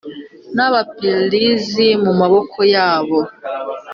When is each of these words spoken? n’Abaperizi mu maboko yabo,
n’Abaperizi 0.55 1.87
mu 2.03 2.11
maboko 2.19 2.59
yabo, 2.73 3.19